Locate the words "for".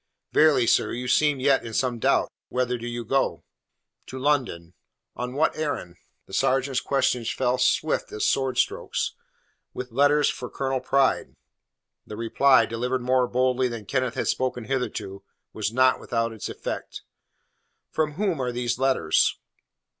10.27-10.49